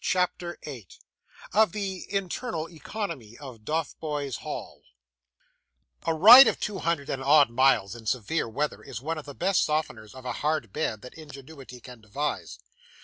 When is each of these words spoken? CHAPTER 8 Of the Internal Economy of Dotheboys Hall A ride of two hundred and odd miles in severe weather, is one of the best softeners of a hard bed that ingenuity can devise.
CHAPTER 0.03 0.57
8 0.63 0.97
Of 1.53 1.73
the 1.73 2.07
Internal 2.09 2.67
Economy 2.71 3.37
of 3.37 3.59
Dotheboys 3.63 4.37
Hall 4.37 4.81
A 6.07 6.13
ride 6.15 6.47
of 6.47 6.59
two 6.59 6.79
hundred 6.79 7.07
and 7.07 7.21
odd 7.21 7.51
miles 7.51 7.95
in 7.95 8.07
severe 8.07 8.49
weather, 8.49 8.81
is 8.81 8.99
one 8.99 9.19
of 9.19 9.25
the 9.25 9.35
best 9.35 9.63
softeners 9.67 10.15
of 10.15 10.25
a 10.25 10.33
hard 10.41 10.73
bed 10.73 11.03
that 11.03 11.13
ingenuity 11.13 11.79
can 11.79 12.01
devise. 12.01 12.57